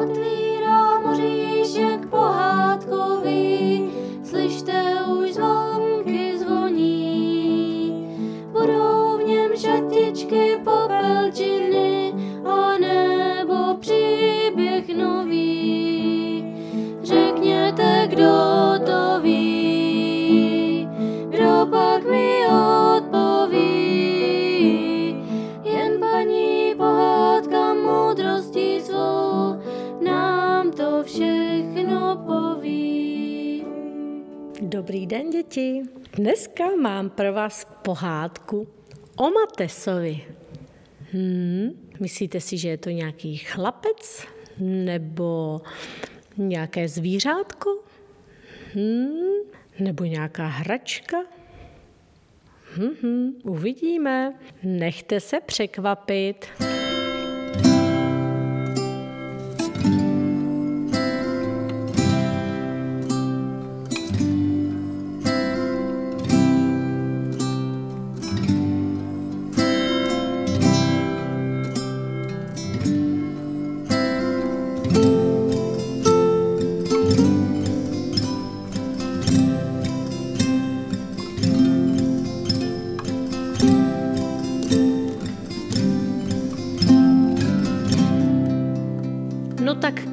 Gott. 0.00 0.49
Dobrý 34.70 35.06
den, 35.06 35.30
děti. 35.30 35.82
Dneska 36.12 36.64
mám 36.82 37.10
pro 37.10 37.32
vás 37.32 37.66
pohádku 37.82 38.68
o 39.16 39.30
Matesovi. 39.30 40.24
Hmm, 41.12 41.70
myslíte 42.00 42.40
si, 42.40 42.58
že 42.58 42.68
je 42.68 42.78
to 42.78 42.90
nějaký 42.90 43.36
chlapec 43.36 44.26
nebo 44.58 45.60
nějaké 46.36 46.88
zvířátko? 46.88 47.84
Hmm, 48.74 49.34
nebo 49.78 50.04
nějaká 50.04 50.46
hračka? 50.46 51.18
Hmm, 52.74 52.90
hmm, 53.02 53.32
uvidíme. 53.42 54.34
Nechte 54.62 55.20
se 55.20 55.40
překvapit. 55.40 56.46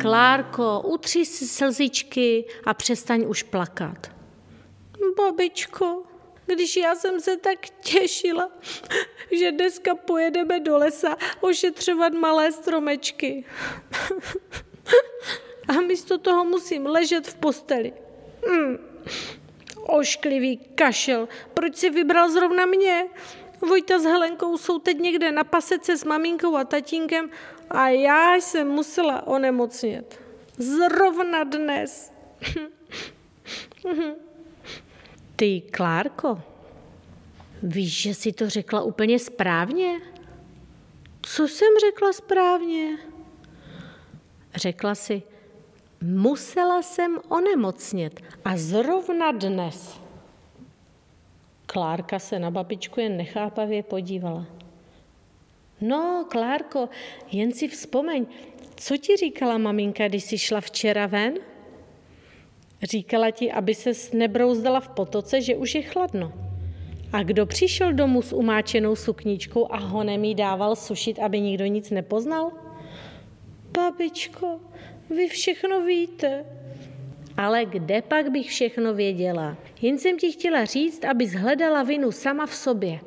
Klárko, 0.07 0.81
utři 0.85 1.25
si 1.25 1.47
slzičky 1.47 2.45
a 2.65 2.73
přestaň 2.73 3.25
už 3.27 3.43
plakat. 3.43 4.07
Babičko, 5.17 6.03
když 6.45 6.77
já 6.77 6.95
jsem 6.95 7.19
se 7.19 7.37
tak 7.37 7.69
těšila, 7.69 8.51
že 9.31 9.51
dneska 9.51 9.95
pojedeme 9.95 10.59
do 10.59 10.77
lesa 10.77 11.17
ošetřovat 11.41 12.13
malé 12.13 12.51
stromečky. 12.51 13.45
A 15.67 15.73
místo 15.73 16.17
toho 16.17 16.45
musím 16.45 16.85
ležet 16.85 17.27
v 17.27 17.35
posteli. 17.35 17.93
Hmm. 18.47 18.77
Ošklivý 19.75 20.57
kašel, 20.57 21.27
proč 21.53 21.75
si 21.75 21.89
vybral 21.89 22.31
zrovna 22.31 22.65
mě? 22.65 23.05
Vojta 23.61 23.99
s 23.99 24.03
Helenkou 24.03 24.57
jsou 24.57 24.79
teď 24.79 24.99
někde 24.99 25.31
na 25.31 25.43
pasece 25.43 25.97
s 25.97 26.03
maminkou 26.03 26.55
a 26.55 26.63
tatínkem 26.63 27.29
a 27.69 27.87
já 27.89 28.35
jsem 28.35 28.67
musela 28.67 29.27
onemocnět. 29.27 30.19
Zrovna 30.57 31.43
dnes. 31.43 32.13
Ty, 35.35 35.61
Klárko, 35.61 36.41
víš, 37.63 38.01
že 38.01 38.13
jsi 38.13 38.33
to 38.33 38.49
řekla 38.49 38.81
úplně 38.81 39.19
správně? 39.19 39.99
Co 41.21 41.47
jsem 41.47 41.67
řekla 41.81 42.13
správně? 42.13 42.97
Řekla 44.55 44.95
si, 44.95 45.23
musela 46.01 46.81
jsem 46.81 47.17
onemocnět 47.29 48.21
a 48.45 48.57
zrovna 48.57 49.31
dnes. 49.31 50.01
Klárka 51.65 52.19
se 52.19 52.39
na 52.39 52.51
babičku 52.51 52.99
jen 52.99 53.17
nechápavě 53.17 53.83
podívala. 53.83 54.56
No, 55.81 56.25
Klárko, 56.29 56.89
jen 57.31 57.51
si 57.51 57.67
vzpomeň, 57.67 58.25
co 58.75 58.97
ti 58.97 59.17
říkala 59.17 59.57
maminka, 59.57 60.07
když 60.07 60.23
jsi 60.23 60.37
šla 60.37 60.61
včera 60.61 61.05
ven? 61.05 61.33
Říkala 62.83 63.31
ti, 63.31 63.51
aby 63.51 63.75
se 63.75 64.17
nebrouzdala 64.17 64.79
v 64.79 64.89
potoce, 64.89 65.41
že 65.41 65.55
už 65.55 65.75
je 65.75 65.81
chladno. 65.81 66.33
A 67.13 67.23
kdo 67.23 67.45
přišel 67.45 67.93
domů 67.93 68.21
s 68.21 68.33
umáčenou 68.33 68.95
sukničkou 68.95 69.71
a 69.71 69.77
honem 69.77 70.23
jí 70.23 70.35
dával 70.35 70.75
sušit, 70.75 71.19
aby 71.19 71.41
nikdo 71.41 71.65
nic 71.65 71.89
nepoznal? 71.89 72.51
Babičko, 73.71 74.59
vy 75.09 75.27
všechno 75.27 75.81
víte. 75.85 76.45
Ale 77.37 77.65
kde 77.65 78.01
pak 78.01 78.31
bych 78.31 78.49
všechno 78.49 78.93
věděla? 78.93 79.57
Jen 79.81 79.97
jsem 79.97 80.17
ti 80.17 80.31
chtěla 80.31 80.65
říct, 80.65 81.05
abys 81.05 81.33
hledala 81.33 81.83
vinu 81.83 82.11
sama 82.11 82.45
v 82.45 82.55
sobě. 82.55 82.99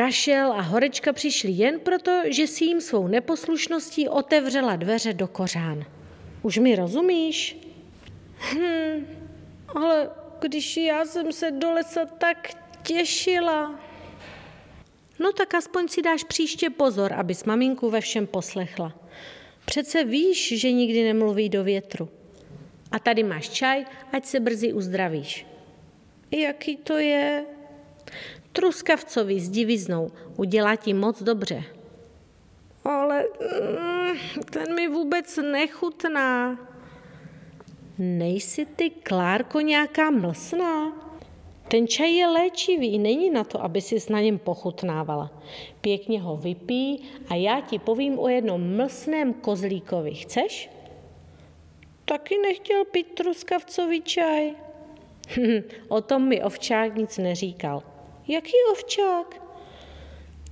Kašel 0.00 0.52
a 0.52 0.60
horečka 0.60 1.12
přišli 1.12 1.50
jen 1.50 1.80
proto, 1.80 2.22
že 2.26 2.46
si 2.46 2.64
jim 2.64 2.80
svou 2.80 3.08
neposlušností 3.08 4.08
otevřela 4.08 4.76
dveře 4.76 5.12
do 5.12 5.28
kořán. 5.28 5.84
Už 6.42 6.58
mi 6.58 6.76
rozumíš? 6.76 7.56
Hm, 8.38 9.06
ale 9.68 10.10
když 10.40 10.76
já 10.76 11.04
jsem 11.04 11.32
se 11.32 11.50
do 11.50 11.72
lesa 11.72 12.04
tak 12.04 12.48
těšila. 12.82 13.80
No 15.18 15.32
tak 15.32 15.54
aspoň 15.54 15.88
si 15.88 16.02
dáš 16.02 16.24
příště 16.24 16.70
pozor, 16.70 17.12
abys 17.12 17.44
maminku 17.44 17.90
ve 17.90 18.00
všem 18.00 18.26
poslechla. 18.26 18.92
Přece 19.64 20.04
víš, 20.04 20.60
že 20.60 20.72
nikdy 20.72 21.04
nemluví 21.04 21.48
do 21.48 21.64
větru. 21.64 22.08
A 22.92 22.98
tady 22.98 23.22
máš 23.22 23.48
čaj, 23.48 23.84
ať 24.12 24.24
se 24.24 24.40
brzy 24.40 24.72
uzdravíš. 24.72 25.46
Jaký 26.30 26.76
to 26.76 26.96
je? 26.96 27.44
Truskavcovi 28.52 29.40
s 29.40 29.48
diviznou 29.48 30.10
udělá 30.36 30.76
ti 30.76 30.94
moc 30.94 31.22
dobře. 31.22 31.64
Ale 32.84 33.24
mm, 33.24 34.42
ten 34.50 34.74
mi 34.74 34.88
vůbec 34.88 35.36
nechutná. 35.52 36.58
Nejsi 37.98 38.66
ty, 38.66 38.90
Klárko, 38.90 39.60
nějaká 39.60 40.10
mlsná? 40.10 40.92
Ten 41.68 41.86
čaj 41.86 42.14
je 42.14 42.26
léčivý, 42.26 42.98
není 42.98 43.30
na 43.30 43.44
to, 43.44 43.62
aby 43.62 43.80
si 43.80 44.12
na 44.12 44.20
něm 44.20 44.38
pochutnávala. 44.38 45.30
Pěkně 45.80 46.20
ho 46.20 46.36
vypí 46.36 47.02
a 47.28 47.34
já 47.34 47.60
ti 47.60 47.78
povím 47.78 48.18
o 48.18 48.28
jednom 48.28 48.76
mlsném 48.76 49.34
kozlíkovi. 49.34 50.14
Chceš? 50.14 50.70
Taky 52.04 52.38
nechtěl 52.38 52.84
pít 52.84 53.14
truskavcový 53.14 54.02
čaj. 54.02 54.50
o 55.88 56.00
tom 56.00 56.28
mi 56.28 56.42
ovčák 56.42 56.96
nic 56.96 57.18
neříkal. 57.18 57.82
Jaký 58.30 58.52
ovčák? 58.72 59.42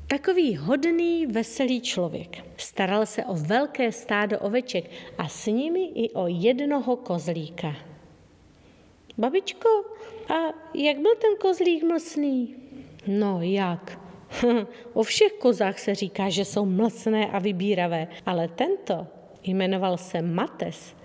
Takový 0.07 0.57
hodný, 0.57 1.27
veselý 1.27 1.81
člověk. 1.81 2.45
Staral 2.57 3.07
se 3.07 3.25
o 3.25 3.35
velké 3.35 3.93
stádo 3.93 4.39
oveček 4.39 4.91
a 5.19 5.29
s 5.29 5.47
nimi 5.47 5.85
i 5.85 6.11
o 6.11 6.27
jednoho 6.27 6.97
kozlíka. 6.97 7.77
Babičko, 9.19 9.69
a 10.29 10.35
jak 10.75 10.99
byl 10.99 11.15
ten 11.21 11.37
kozlík 11.41 11.83
mlsný? 11.83 12.57
No 13.07 13.39
jak? 13.43 14.01
o 14.93 15.03
všech 15.03 15.33
kozách 15.33 15.79
se 15.79 15.95
říká, 15.95 16.29
že 16.29 16.45
jsou 16.45 16.65
mlsné 16.65 17.27
a 17.27 17.39
vybíravé, 17.39 18.09
ale 18.27 18.49
tento 18.49 19.07
jmenoval 19.43 19.97
se 19.97 20.23
Mates. 20.23 20.97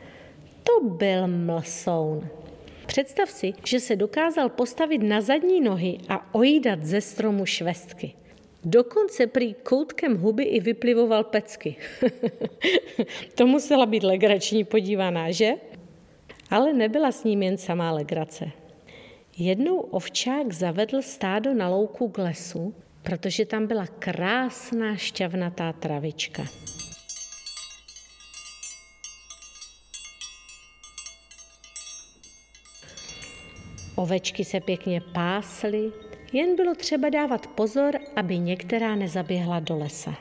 To 0.64 0.90
byl 0.90 1.28
mlsoun. 1.28 2.43
Představ 2.86 3.30
si, 3.30 3.54
že 3.66 3.80
se 3.80 3.96
dokázal 3.96 4.50
postavit 4.50 4.98
na 4.98 5.22
zadní 5.22 5.62
nohy 5.62 5.98
a 6.10 6.36
ojídat 6.36 6.84
ze 6.84 7.02
stromu 7.02 7.46
švestky. 7.46 8.14
Dokonce 8.66 9.28
prý 9.28 9.54
koutkem 9.54 10.18
huby 10.18 10.44
i 10.44 10.60
vyplivoval 10.60 11.24
pecky. 11.24 11.76
to 13.36 13.48
musela 13.48 13.86
být 13.86 14.04
legrační 14.04 14.64
podívaná, 14.64 15.32
že? 15.32 15.54
Ale 16.50 16.74
nebyla 16.74 17.12
s 17.12 17.24
ním 17.24 17.44
jen 17.44 17.58
samá 17.58 17.92
legrace. 17.92 18.52
Jednou 19.38 19.78
ovčák 19.78 20.54
zavedl 20.54 21.02
stádo 21.02 21.54
na 21.54 21.70
louku 21.70 22.10
k 22.10 22.18
lesu, 22.18 22.76
protože 23.04 23.46
tam 23.46 23.68
byla 23.68 23.88
krásná 23.88 24.96
šťavnatá 24.96 25.74
travička. 25.74 26.44
Ovečky 33.96 34.46
se 34.46 34.60
pěkně 34.60 35.02
pásly, 35.02 35.92
jen 36.34 36.56
bylo 36.56 36.76
třeba 36.76 37.10
dávat 37.10 37.48
pozor, 37.48 38.00
aby 38.16 38.40
některá 38.40 38.96
nezaběhla 38.96 39.60
do 39.60 39.78
lesa. 39.78 40.16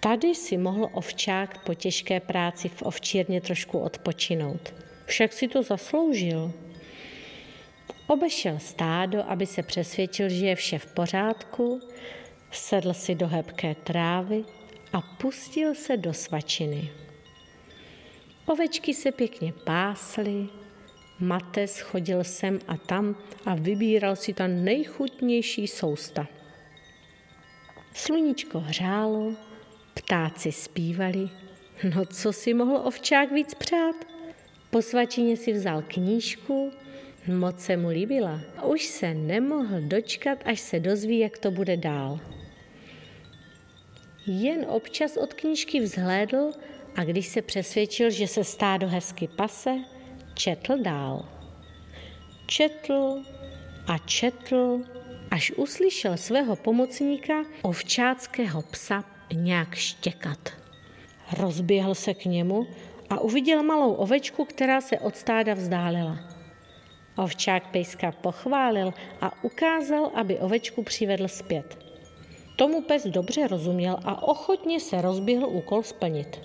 Tady 0.00 0.34
si 0.34 0.56
mohl 0.56 0.88
ovčák 0.92 1.64
po 1.64 1.74
těžké 1.74 2.20
práci 2.20 2.68
v 2.68 2.82
ovčírně 2.82 3.40
trošku 3.40 3.78
odpočinout. 3.78 4.74
Však 5.06 5.32
si 5.32 5.48
to 5.48 5.62
zasloužil. 5.62 6.52
Obešel 8.06 8.58
stádo, 8.58 9.24
aby 9.30 9.46
se 9.46 9.62
přesvědčil, 9.62 10.28
že 10.28 10.46
je 10.46 10.54
vše 10.54 10.78
v 10.78 10.86
pořádku, 10.86 11.80
sedl 12.50 12.94
si 12.94 13.14
do 13.14 13.28
hebké 13.28 13.74
trávy 13.74 14.44
a 14.92 15.00
pustil 15.00 15.74
se 15.74 15.96
do 15.96 16.14
svačiny. 16.14 16.90
Ovečky 18.46 18.94
se 18.94 19.12
pěkně 19.12 19.52
pásly, 19.64 20.46
Mates 21.20 21.80
chodil 21.80 22.24
sem 22.24 22.58
a 22.68 22.76
tam 22.76 23.16
a 23.44 23.54
vybíral 23.54 24.16
si 24.16 24.34
ta 24.34 24.46
nejchutnější 24.46 25.66
sousta. 25.66 26.26
Sluníčko 27.94 28.60
hřálo, 28.60 29.32
ptáci 29.94 30.52
zpívali. 30.52 31.28
No 31.94 32.06
co 32.06 32.32
si 32.32 32.54
mohl 32.54 32.76
ovčák 32.84 33.32
víc 33.32 33.54
přát? 33.54 33.96
Po 34.70 34.82
svačině 34.82 35.36
si 35.36 35.52
vzal 35.52 35.82
knížku, 35.88 36.72
moc 37.26 37.60
se 37.60 37.76
mu 37.76 37.88
líbila. 37.88 38.40
Už 38.64 38.84
se 38.84 39.14
nemohl 39.14 39.80
dočkat, 39.80 40.38
až 40.44 40.60
se 40.60 40.80
dozví, 40.80 41.18
jak 41.18 41.38
to 41.38 41.50
bude 41.50 41.76
dál. 41.76 42.20
Jen 44.26 44.66
občas 44.68 45.16
od 45.16 45.34
knížky 45.34 45.80
vzhlédl 45.80 46.50
a 46.96 47.04
když 47.04 47.26
se 47.26 47.42
přesvědčil, 47.42 48.10
že 48.10 48.26
se 48.26 48.44
stádo 48.44 48.88
hezky 48.88 49.28
pase, 49.28 49.70
četl 50.38 50.82
dál. 50.82 51.24
Četl 52.46 53.22
a 53.86 53.98
četl, 53.98 54.80
až 55.30 55.52
uslyšel 55.56 56.16
svého 56.16 56.56
pomocníka, 56.56 57.34
ovčáckého 57.62 58.62
psa, 58.62 59.04
nějak 59.34 59.74
štěkat. 59.74 60.38
Rozběhl 61.38 61.94
se 61.94 62.14
k 62.14 62.24
němu 62.24 62.66
a 63.10 63.20
uviděl 63.20 63.62
malou 63.62 63.92
ovečku, 63.92 64.44
která 64.44 64.80
se 64.80 64.98
od 64.98 65.16
stáda 65.16 65.54
vzdálila. 65.54 66.18
Ovčák 67.16 67.70
pejska 67.70 68.12
pochválil 68.12 68.94
a 69.20 69.44
ukázal, 69.44 70.10
aby 70.14 70.38
ovečku 70.38 70.82
přivedl 70.82 71.28
zpět. 71.28 71.78
Tomu 72.56 72.82
pes 72.82 73.06
dobře 73.06 73.46
rozuměl 73.46 73.96
a 74.04 74.22
ochotně 74.22 74.80
se 74.80 75.02
rozběhl 75.02 75.46
úkol 75.46 75.82
splnit. 75.82 76.40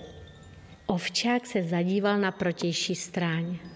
Ovčák 0.86 1.46
se 1.46 1.62
zadíval 1.62 2.18
na 2.18 2.32
protější 2.32 2.94
stráně. 2.94 3.73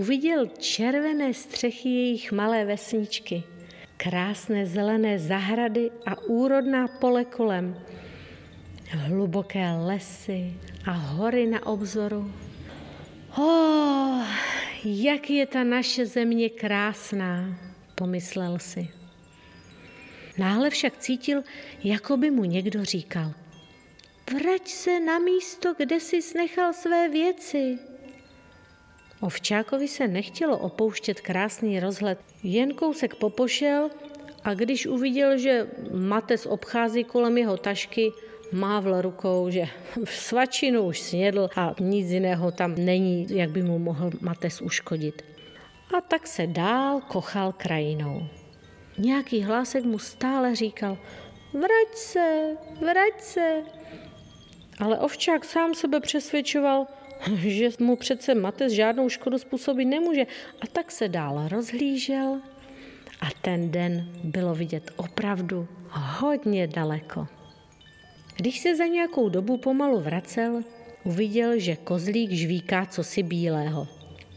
Uviděl 0.00 0.46
červené 0.46 1.34
střechy 1.34 1.88
jejich 1.88 2.32
malé 2.32 2.64
vesničky, 2.64 3.42
krásné 3.96 4.66
zelené 4.66 5.18
zahrady 5.18 5.90
a 6.06 6.22
úrodná 6.22 6.88
pole 6.88 7.24
kolem, 7.24 7.84
hluboké 8.88 9.72
lesy 9.86 10.54
a 10.86 10.90
hory 10.90 11.46
na 11.46 11.66
obzoru. 11.66 12.32
Oh, 13.36 14.24
jak 14.84 15.30
je 15.30 15.46
ta 15.46 15.64
naše 15.64 16.06
země 16.06 16.50
krásná, 16.50 17.58
pomyslel 17.94 18.58
si. 18.58 18.88
Náhle 20.38 20.70
však 20.70 20.96
cítil, 20.96 21.42
jako 21.84 22.16
by 22.16 22.30
mu 22.30 22.44
někdo 22.44 22.84
říkal. 22.84 23.32
Vrať 24.32 24.68
se 24.68 25.00
na 25.00 25.18
místo, 25.18 25.74
kde 25.78 26.00
jsi 26.00 26.20
nechal 26.36 26.72
své 26.72 27.08
věci. 27.08 27.89
Ovčákovi 29.20 29.88
se 29.88 30.08
nechtělo 30.08 30.58
opouštět 30.58 31.20
krásný 31.20 31.80
rozhled, 31.80 32.18
jen 32.42 32.74
kousek 32.74 33.14
popošel 33.14 33.90
a 34.44 34.54
když 34.54 34.86
uviděl, 34.86 35.38
že 35.38 35.66
Mates 35.92 36.46
obchází 36.46 37.04
kolem 37.04 37.38
jeho 37.38 37.56
tašky, 37.56 38.12
mávl 38.52 39.02
rukou, 39.02 39.50
že 39.50 39.64
svačinu 40.04 40.82
už 40.82 41.00
snědl 41.00 41.48
a 41.56 41.74
nic 41.80 42.10
jiného 42.10 42.50
tam 42.50 42.74
není, 42.74 43.26
jak 43.30 43.50
by 43.50 43.62
mu 43.62 43.78
mohl 43.78 44.10
Mates 44.20 44.60
uškodit. 44.60 45.22
A 45.98 46.00
tak 46.00 46.26
se 46.26 46.46
dál 46.46 47.00
kochal 47.08 47.52
krajinou. 47.52 48.26
Nějaký 48.98 49.42
hlásek 49.42 49.84
mu 49.84 49.98
stále 49.98 50.54
říkal, 50.54 50.98
vrať 51.52 51.94
se, 51.94 52.56
vrať 52.80 53.20
se. 53.20 53.62
Ale 54.78 54.98
ovčák 54.98 55.44
sám 55.44 55.74
sebe 55.74 56.00
přesvědčoval, 56.00 56.86
že 57.36 57.68
mu 57.78 57.96
přece 57.96 58.34
Mates 58.34 58.72
žádnou 58.72 59.08
škodu 59.08 59.38
způsobit 59.38 59.88
nemůže. 59.88 60.26
A 60.60 60.66
tak 60.72 60.90
se 60.90 61.08
dál 61.08 61.48
rozhlížel 61.48 62.40
a 63.20 63.26
ten 63.42 63.70
den 63.70 64.08
bylo 64.24 64.54
vidět 64.54 64.90
opravdu 64.96 65.68
hodně 65.90 66.66
daleko. 66.66 67.26
Když 68.36 68.60
se 68.60 68.76
za 68.76 68.86
nějakou 68.86 69.28
dobu 69.28 69.56
pomalu 69.56 70.00
vracel, 70.00 70.62
uviděl, 71.04 71.58
že 71.58 71.76
kozlík 71.76 72.30
žvíká 72.30 72.86
cosi 72.86 73.22
bílého. 73.22 73.88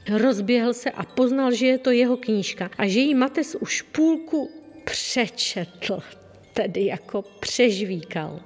Rozběhl 0.10 0.74
se 0.74 0.92
a 0.92 1.04
poznal, 1.04 1.52
že 1.52 1.68
je 1.68 1.78
to 1.78 1.92
jeho 1.92 2.18
knížka 2.18 2.70
a 2.78 2.88
že 2.88 3.00
jí 3.00 3.16
Mates 3.16 3.56
už 3.56 3.82
půlku 3.82 4.50
přečetl, 4.84 6.00
tedy 6.54 6.86
jako 6.86 7.22
přežvíkal. 7.22 8.40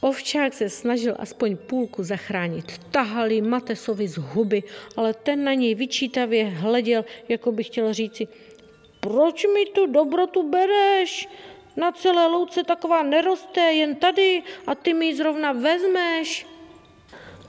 Ovčák 0.00 0.54
se 0.54 0.68
snažil 0.68 1.14
aspoň 1.18 1.56
půlku 1.56 2.02
zachránit. 2.02 2.78
Tahali 2.90 3.40
Matesovi 3.40 4.08
z 4.08 4.16
huby, 4.16 4.62
ale 4.96 5.14
ten 5.14 5.44
na 5.44 5.54
něj 5.54 5.74
vyčítavě 5.74 6.44
hleděl, 6.44 7.04
jako 7.28 7.52
by 7.52 7.64
chtěl 7.64 7.94
říci, 7.94 8.28
proč 9.00 9.46
mi 9.54 9.66
tu 9.66 9.86
dobrotu 9.86 10.50
bereš? 10.50 11.28
Na 11.76 11.92
celé 11.92 12.26
louce 12.26 12.64
taková 12.64 13.02
neroste, 13.02 13.60
jen 13.60 13.94
tady 13.94 14.42
a 14.66 14.74
ty 14.74 14.94
mi 14.94 15.06
ji 15.06 15.14
zrovna 15.14 15.52
vezmeš. 15.52 16.46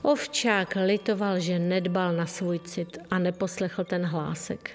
Ovčák 0.02 0.78
litoval, 0.84 1.40
že 1.40 1.58
nedbal 1.58 2.12
na 2.12 2.26
svůj 2.26 2.58
cit 2.58 2.98
a 3.10 3.18
neposlechl 3.18 3.84
ten 3.84 4.04
hlásek. 4.04 4.70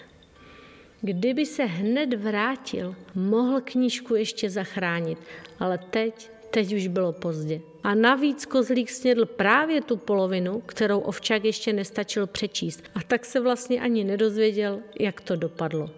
Kdyby 1.02 1.46
se 1.46 1.66
hned 1.66 2.14
vrátil, 2.14 2.96
mohl 3.16 3.62
knížku 3.62 4.16
ještě 4.16 4.50
zachránit, 4.50 5.18
ale 5.60 5.78
teď, 5.78 6.30
teď 6.56 6.74
už 6.74 6.88
bylo 6.88 7.12
pozdě. 7.12 7.62
A 7.84 7.96
navíc 7.96 8.46
kozlík 8.46 8.90
snědl 8.90 9.26
právě 9.26 9.82
tu 9.82 9.98
polovinu, 9.98 10.62
kterou 10.62 11.00
ovčák 11.00 11.44
ještě 11.46 11.74
nestačil 11.74 12.28
přečíst. 12.28 12.84
A 12.96 13.00
tak 13.08 13.26
se 13.26 13.40
vlastně 13.40 13.82
ani 13.82 14.04
nedozvěděl, 14.04 14.80
jak 15.00 15.22
to 15.22 15.36
dopadlo. 15.36 15.90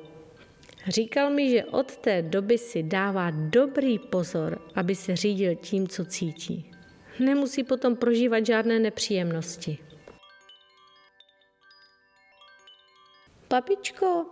Říkal 0.88 1.30
mi, 1.30 1.50
že 1.50 1.66
od 1.66 1.98
té 1.98 2.22
doby 2.22 2.58
si 2.58 2.84
dává 2.84 3.32
dobrý 3.32 4.00
pozor, 4.00 4.62
aby 4.76 4.96
se 4.96 5.16
řídil 5.16 5.56
tím, 5.56 5.88
co 5.88 6.06
cítí. 6.06 6.72
Nemusí 7.20 7.64
potom 7.64 7.96
prožívat 7.96 8.46
žádné 8.46 8.80
nepříjemnosti. 8.80 9.78
Papičko, 13.48 14.26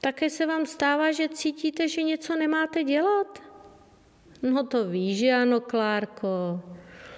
také 0.00 0.30
se 0.30 0.46
vám 0.46 0.66
stává, 0.66 1.12
že 1.12 1.28
cítíte, 1.28 1.88
že 1.88 2.02
něco 2.02 2.36
nemáte 2.36 2.84
dělat? 2.84 3.53
No 4.44 4.66
to 4.66 4.84
víš, 4.84 5.18
že 5.18 5.32
ano, 5.32 5.60
Klárko. 5.60 6.60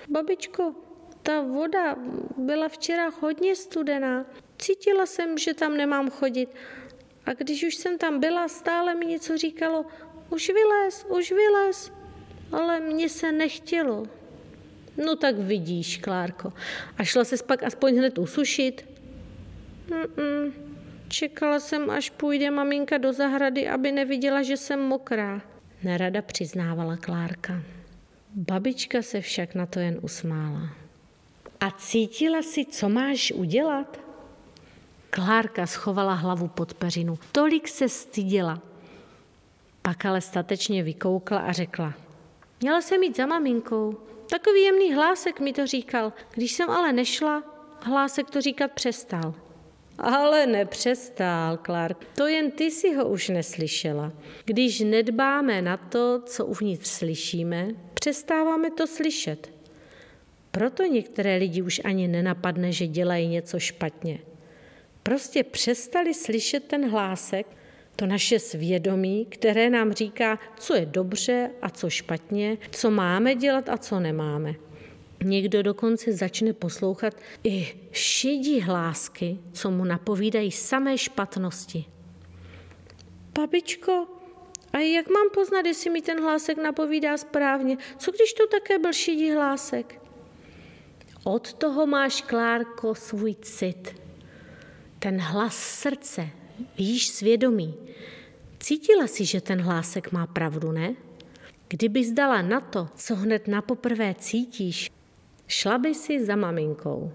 Babičko, 0.08 0.74
ta 1.22 1.40
voda 1.40 1.96
byla 2.36 2.68
včera 2.68 3.08
hodně 3.20 3.56
studená. 3.56 4.26
Cítila 4.58 5.06
jsem, 5.06 5.38
že 5.38 5.54
tam 5.54 5.76
nemám 5.76 6.10
chodit. 6.10 6.48
A 7.26 7.32
když 7.32 7.64
už 7.64 7.74
jsem 7.74 7.98
tam 7.98 8.20
byla, 8.20 8.48
stále 8.48 8.94
mi 8.94 9.06
něco 9.06 9.36
říkalo, 9.36 9.86
už 10.30 10.50
vylez, 10.50 11.06
už 11.08 11.32
vylez. 11.32 11.92
Ale 12.52 12.80
mně 12.80 13.08
se 13.08 13.32
nechtělo. 13.32 14.06
No 15.04 15.16
tak 15.16 15.38
vidíš, 15.38 15.98
Klárko. 15.98 16.52
A 16.98 17.04
šla 17.04 17.24
se 17.24 17.36
pak 17.46 17.62
aspoň 17.62 17.96
hned 17.96 18.18
usušit? 18.18 18.88
Mm-mm. 19.88 20.52
Čekala 21.08 21.60
jsem, 21.60 21.90
až 21.90 22.10
půjde 22.10 22.50
maminka 22.50 22.98
do 22.98 23.12
zahrady, 23.12 23.68
aby 23.68 23.92
neviděla, 23.92 24.42
že 24.42 24.56
jsem 24.56 24.80
mokrá. 24.80 25.55
Nerada 25.86 26.22
přiznávala 26.22 26.96
Klárka. 26.96 27.62
Babička 28.34 29.02
se 29.02 29.20
však 29.20 29.54
na 29.54 29.66
to 29.66 29.78
jen 29.78 29.98
usmála. 30.02 30.68
A 31.60 31.70
cítila 31.70 32.42
si, 32.42 32.64
co 32.64 32.88
máš 32.88 33.32
udělat? 33.32 34.00
Klárka 35.10 35.66
schovala 35.66 36.14
hlavu 36.14 36.48
pod 36.48 36.74
peřinu. 36.74 37.18
Tolik 37.32 37.68
se 37.68 37.88
styděla. 37.88 38.62
Pak 39.82 40.04
ale 40.04 40.20
statečně 40.20 40.82
vykoukla 40.82 41.38
a 41.38 41.52
řekla. 41.52 41.94
Měla 42.60 42.80
jsem 42.80 43.02
jít 43.02 43.16
za 43.16 43.26
maminkou. 43.26 43.98
Takový 44.30 44.62
jemný 44.62 44.94
hlásek 44.94 45.40
mi 45.40 45.52
to 45.52 45.66
říkal. 45.66 46.12
Když 46.34 46.52
jsem 46.52 46.70
ale 46.70 46.92
nešla, 46.92 47.42
hlásek 47.80 48.30
to 48.30 48.40
říkat 48.40 48.72
přestal. 48.72 49.34
Ale 49.98 50.46
nepřestal, 50.46 51.58
Clark. 51.66 52.04
To 52.16 52.26
jen 52.26 52.50
ty 52.50 52.70
si 52.70 52.94
ho 52.94 53.08
už 53.08 53.28
neslyšela. 53.28 54.12
Když 54.44 54.80
nedbáme 54.80 55.62
na 55.62 55.76
to, 55.76 56.22
co 56.26 56.46
uvnitř 56.46 56.88
slyšíme, 56.88 57.68
přestáváme 57.94 58.70
to 58.70 58.86
slyšet. 58.86 59.52
Proto 60.50 60.82
některé 60.82 61.36
lidi 61.36 61.62
už 61.62 61.80
ani 61.84 62.08
nenapadne, 62.08 62.72
že 62.72 62.86
dělají 62.86 63.28
něco 63.28 63.58
špatně. 63.58 64.18
Prostě 65.02 65.44
přestali 65.44 66.14
slyšet 66.14 66.64
ten 66.64 66.90
hlásek 66.90 67.46
To 67.96 68.06
naše 68.06 68.38
svědomí, 68.38 69.26
které 69.26 69.70
nám 69.70 69.92
říká, 69.92 70.38
co 70.56 70.74
je 70.74 70.86
dobře 70.86 71.50
a 71.62 71.70
co 71.70 71.90
špatně, 71.90 72.58
co 72.70 72.90
máme 72.90 73.34
dělat 73.34 73.68
a 73.68 73.78
co 73.78 74.00
nemáme. 74.00 74.54
Někdo 75.24 75.62
dokonce 75.62 76.12
začne 76.12 76.52
poslouchat 76.52 77.14
i 77.44 77.74
šedí 77.92 78.60
hlásky, 78.60 79.38
co 79.52 79.70
mu 79.70 79.84
napovídají 79.84 80.52
samé 80.52 80.98
špatnosti. 80.98 81.84
Babičko, 83.38 84.06
a 84.72 84.78
jak 84.78 85.08
mám 85.10 85.30
poznat, 85.34 85.66
jestli 85.66 85.90
mi 85.90 86.02
ten 86.02 86.22
hlásek 86.22 86.58
napovídá 86.58 87.16
správně? 87.16 87.76
Co 87.98 88.10
když 88.10 88.32
to 88.32 88.46
také 88.46 88.78
byl 88.78 88.92
šedí 88.92 89.30
hlásek? 89.30 90.02
Od 91.24 91.52
toho 91.52 91.86
máš, 91.86 92.22
Klárko, 92.22 92.94
svůj 92.94 93.34
cit. 93.34 94.00
Ten 94.98 95.20
hlas 95.20 95.56
srdce, 95.56 96.28
víš 96.78 97.08
svědomí. 97.08 97.74
Cítila 98.58 99.06
si, 99.06 99.24
že 99.24 99.40
ten 99.40 99.60
hlásek 99.60 100.12
má 100.12 100.26
pravdu, 100.26 100.72
ne? 100.72 100.94
Kdyby 101.68 102.04
zdala 102.04 102.42
na 102.42 102.60
to, 102.60 102.88
co 102.96 103.16
hned 103.16 103.48
na 103.48 103.62
poprvé 103.62 104.14
cítíš, 104.18 104.90
šla 105.46 105.78
by 105.78 105.94
si 105.94 106.24
za 106.24 106.36
maminkou. 106.36 107.12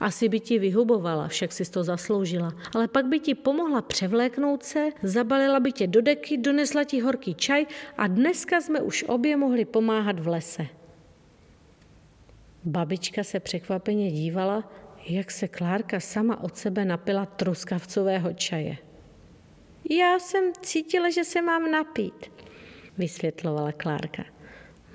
Asi 0.00 0.28
by 0.28 0.40
ti 0.40 0.58
vyhubovala, 0.58 1.28
však 1.28 1.52
si 1.52 1.70
to 1.70 1.84
zasloužila, 1.84 2.52
ale 2.74 2.88
pak 2.88 3.06
by 3.06 3.20
ti 3.20 3.34
pomohla 3.34 3.82
převléknout 3.82 4.62
se, 4.62 4.88
zabalila 5.02 5.60
by 5.60 5.72
tě 5.72 5.86
do 5.86 6.02
deky, 6.02 6.36
donesla 6.36 6.84
ti 6.84 7.00
horký 7.00 7.34
čaj 7.34 7.66
a 7.96 8.06
dneska 8.06 8.60
jsme 8.60 8.80
už 8.80 9.04
obě 9.08 9.36
mohli 9.36 9.64
pomáhat 9.64 10.20
v 10.20 10.28
lese. 10.28 10.66
Babička 12.64 13.24
se 13.24 13.40
překvapeně 13.40 14.10
dívala, 14.10 14.72
jak 15.08 15.30
se 15.30 15.48
Klárka 15.48 16.00
sama 16.00 16.42
od 16.42 16.56
sebe 16.56 16.84
napila 16.84 17.26
truskavcového 17.26 18.32
čaje. 18.32 18.76
Já 19.90 20.18
jsem 20.18 20.52
cítila, 20.62 21.10
že 21.10 21.24
se 21.24 21.42
mám 21.42 21.70
napít, 21.70 22.30
vysvětlovala 22.98 23.72
Klárka. 23.72 24.35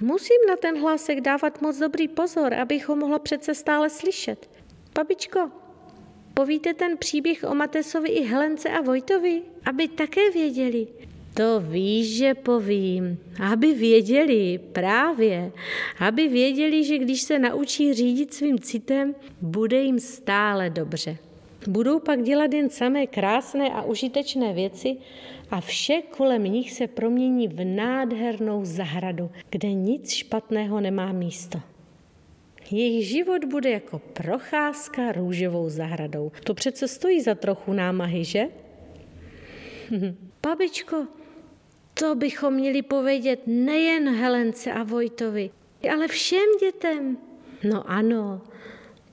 Musím 0.02 0.38
na 0.50 0.56
ten 0.56 0.82
hlásek 0.82 1.22
dávat 1.22 1.62
moc 1.62 1.78
dobrý 1.78 2.08
pozor, 2.08 2.54
abych 2.54 2.90
ho 2.90 2.96
mohla 2.96 3.20
přece 3.20 3.56
stále 3.56 3.90
slyšet. 3.90 4.50
Babičko, 4.96 5.52
povíte 6.34 6.74
ten 6.74 6.98
příběh 6.98 7.44
o 7.44 7.56
Matesovi 7.56 8.10
i 8.10 8.24
Helence 8.24 8.70
a 8.70 8.82
Vojtovi, 8.82 9.42
aby 9.66 9.88
také 9.88 10.32
věděli. 10.32 10.88
To 11.34 11.60
víš, 11.60 12.18
že 12.18 12.34
povím, 12.34 13.20
aby 13.52 13.74
věděli, 13.74 14.60
právě, 14.72 15.52
aby 16.00 16.28
věděli, 16.28 16.84
že 16.84 16.98
když 16.98 17.22
se 17.22 17.40
naučí 17.40 17.94
řídit 17.94 18.34
svým 18.34 18.60
citem, 18.60 19.16
bude 19.42 19.82
jim 19.82 20.00
stále 20.00 20.70
dobře. 20.70 21.18
Budou 21.68 22.00
pak 22.00 22.24
dělat 22.24 22.54
jen 22.54 22.70
samé 22.70 23.08
krásné 23.08 23.70
a 23.70 23.82
užitečné 23.82 24.54
věci 24.54 24.98
a 25.52 25.62
vše 25.62 26.02
kolem 26.10 26.44
nich 26.44 26.72
se 26.72 26.88
promění 26.88 27.48
v 27.48 27.66
nádhernou 27.66 28.66
zahradu, 28.66 29.32
kde 29.50 29.74
nic 29.74 30.12
špatného 30.12 30.82
nemá 30.82 31.12
místo. 31.12 31.60
Jejich 32.72 33.08
život 33.08 33.46
bude 33.46 33.70
jako 33.70 34.00
procházka 34.00 35.12
růžovou 35.12 35.70
zahradou. 35.70 36.32
To 36.44 36.54
přece 36.54 36.88
stojí 36.88 37.22
za 37.22 37.36
trochu 37.36 37.74
námahy, 37.74 38.26
že? 38.26 38.44
Babičko, 40.44 41.08
to 41.94 42.16
bychom 42.16 42.54
měli 42.54 42.82
povědět 42.82 43.40
nejen 43.48 44.16
Helence 44.16 44.72
a 44.72 44.84
Vojtovi, 44.84 45.50
ale 45.94 46.08
všem 46.08 46.46
dětem. 46.60 47.18
No 47.64 47.90
ano, 47.90 48.42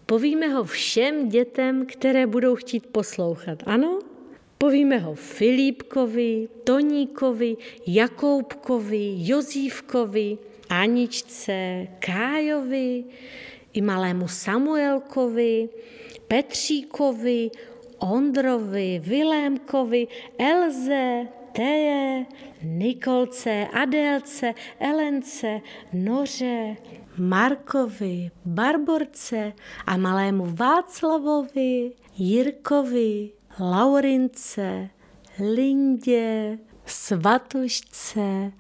povíme 0.08 0.48
ho 0.48 0.64
všem 0.64 1.28
dětem, 1.28 1.86
které 1.86 2.26
budou 2.26 2.54
chtít 2.54 2.86
poslouchat, 2.86 3.62
ano? 3.66 3.98
Povíme 4.58 4.98
ho 4.98 5.14
Filipkovi, 5.14 6.48
Toníkovi, 6.64 7.56
Jakoubkovi, 7.86 9.14
Jozívkovi, 9.16 10.38
Aničce, 10.68 11.86
Kájovi, 11.98 13.04
i 13.72 13.80
malému 13.80 14.28
Samuelkovi, 14.28 15.68
Petříkovi, 16.28 17.50
Ondrovi, 17.98 19.00
Vilémkovi, 19.04 20.06
Elze, 20.38 21.28
Teje, 21.52 22.26
Nikolce, 22.62 23.66
Adélce, 23.72 24.54
Elence, 24.80 25.60
Noře, 25.92 26.76
Markovi, 27.18 28.30
Barborce 28.44 29.52
a 29.86 29.96
malému 29.96 30.46
Václavovi, 30.46 31.92
Jirkovi, 32.18 33.32
Laurince, 33.60 34.90
Lindě, 35.38 36.58
Svatošce, 36.86 38.52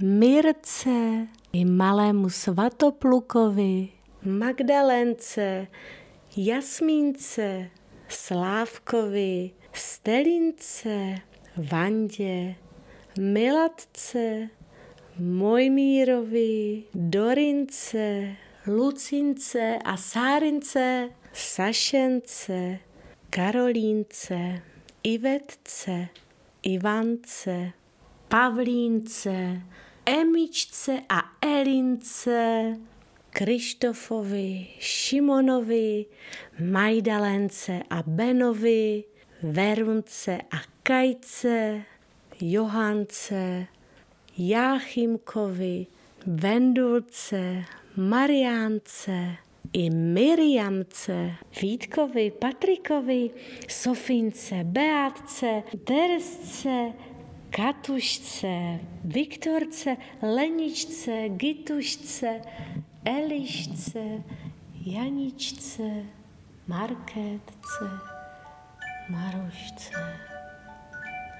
Mirce, 0.00 1.26
i 1.52 1.64
malému 1.64 2.30
Svatoplukovi, 2.30 3.88
Magdalence, 4.24 5.66
Jasmínce, 6.36 7.70
Slávkovi, 8.08 9.50
Stelince, 9.72 11.14
Vandě, 11.56 12.54
Milatce, 13.18 14.48
Mojmírovi, 15.18 16.84
Dorince, 16.94 18.36
Lucince 18.66 19.78
a 19.84 19.96
Sárince, 19.96 21.10
Sašence, 21.32 22.80
Karolínce, 23.30 24.62
Ivetce, 25.04 26.08
Ivance, 26.62 27.72
Pavlínce, 28.28 29.62
Emičce 30.04 31.02
a 31.08 31.22
Elince, 31.40 32.76
Krištofovi, 33.30 34.66
Šimonovi, 34.80 36.06
Majdalence 36.58 37.82
a 37.90 38.02
Benovi, 38.02 39.04
Verunce 39.42 40.40
a 40.50 40.58
Kajce, 40.82 41.84
Johance, 42.40 43.68
Jáchymkovi, 44.38 45.86
Vendulce, 46.26 47.64
Mariánce 47.96 49.36
i 49.72 49.90
Miriamce, 49.90 51.36
Vítkovi, 51.60 52.30
Patrikovi, 52.30 53.30
Sofince, 53.68 54.64
Beátce, 54.64 55.62
Teresce, 55.84 56.92
Katušce, 57.50 58.80
Viktorce, 59.04 59.96
Leničce, 60.22 61.28
Gitušce, 61.28 62.40
Elišce, 63.04 64.22
Janičce, 64.86 66.02
Markétce, 66.66 67.84
Marušce. 69.08 70.33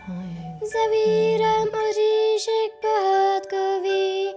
Zavírám 0.07 1.69
oříšek 1.69 2.73
pohádkový, 2.81 4.35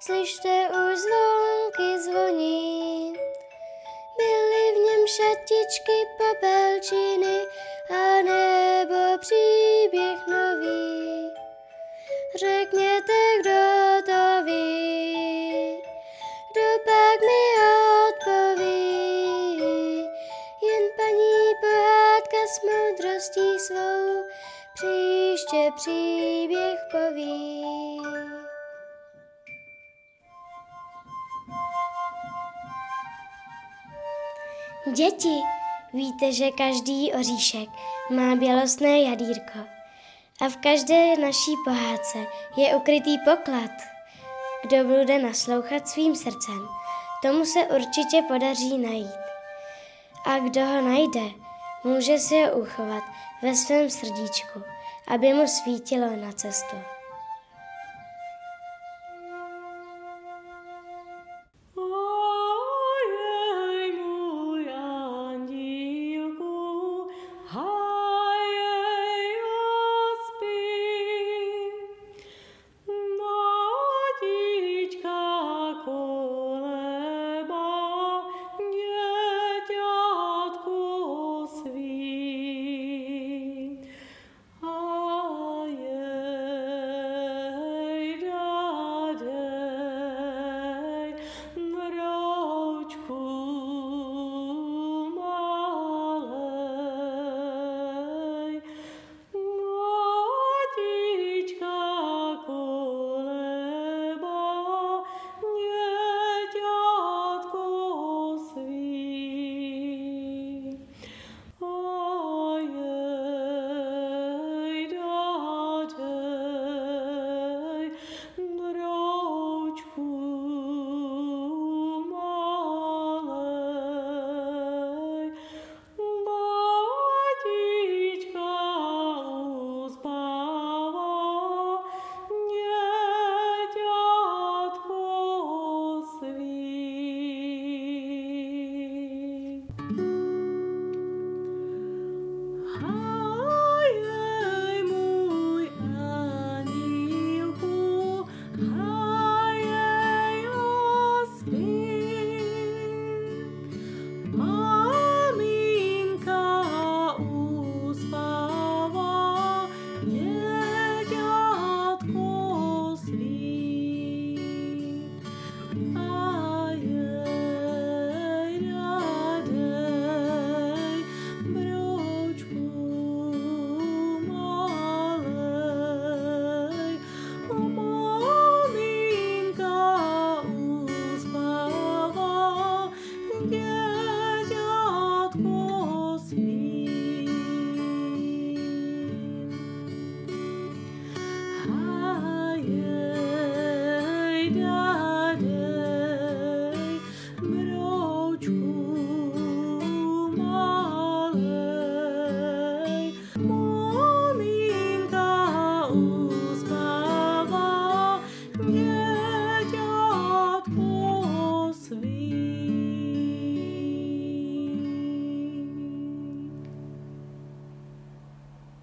slyšte 0.00 0.68
už 0.68 0.98
zvonky 0.98 2.02
zvoní. 2.02 3.12
Byly 4.16 4.72
v 4.72 4.76
něm 4.76 5.06
šatičky 5.06 6.06
popelčiny 6.18 7.38
a 7.90 8.22
nebo 8.22 9.18
příběh 9.18 10.26
nový. 10.26 11.30
Řekněte, 12.36 13.18
kdo 13.40 13.62
to 14.06 14.44
ví, 14.44 15.76
kdo 16.52 16.68
pak 16.84 17.20
mi 17.20 17.42
odpoví. 18.08 18.98
Jen 20.62 20.84
paní 20.96 21.54
pohádka 21.60 22.46
s 22.46 22.62
moudrostí 22.62 23.58
svou 23.58 24.28
příště 24.78 25.70
příběh 25.76 26.78
poví. 26.90 27.62
Děti, 34.92 35.42
víte, 35.92 36.32
že 36.32 36.50
každý 36.50 37.12
oříšek 37.12 37.68
má 38.10 38.36
bělostné 38.36 38.98
jadírko 38.98 39.58
a 40.40 40.48
v 40.48 40.56
každé 40.56 41.16
naší 41.16 41.52
pohádce 41.64 42.18
je 42.56 42.76
ukrytý 42.76 43.18
poklad. 43.18 43.70
Kdo 44.62 44.84
bude 44.84 45.18
naslouchat 45.18 45.88
svým 45.88 46.16
srdcem, 46.16 46.68
tomu 47.22 47.44
se 47.44 47.60
určitě 47.60 48.22
podaří 48.28 48.78
najít. 48.78 49.20
A 50.24 50.38
kdo 50.38 50.66
ho 50.66 50.80
najde, 50.80 51.47
může 51.84 52.18
si 52.18 52.42
ho 52.42 52.52
uchovat 52.52 53.02
ve 53.42 53.54
svém 53.54 53.90
srdíčku, 53.90 54.62
aby 55.08 55.34
mu 55.34 55.46
svítilo 55.46 56.16
na 56.16 56.32
cestu. 56.32 56.76